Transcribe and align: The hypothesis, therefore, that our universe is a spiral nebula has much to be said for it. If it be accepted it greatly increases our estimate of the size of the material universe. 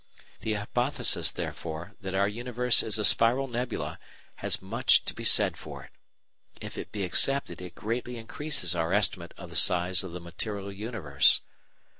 The 0.39 0.53
hypothesis, 0.55 1.29
therefore, 1.29 1.91
that 2.01 2.15
our 2.15 2.27
universe 2.27 2.81
is 2.81 2.97
a 2.97 3.05
spiral 3.05 3.47
nebula 3.47 3.99
has 4.37 4.59
much 4.59 5.05
to 5.05 5.13
be 5.13 5.23
said 5.23 5.57
for 5.57 5.83
it. 5.83 5.91
If 6.59 6.75
it 6.75 6.91
be 6.91 7.03
accepted 7.03 7.61
it 7.61 7.75
greatly 7.75 8.17
increases 8.17 8.73
our 8.73 8.93
estimate 8.93 9.35
of 9.37 9.51
the 9.51 9.55
size 9.55 10.03
of 10.03 10.11
the 10.11 10.19
material 10.19 10.71
universe. 10.71 11.41